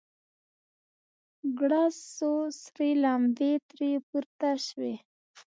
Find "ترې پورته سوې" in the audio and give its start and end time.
3.69-4.93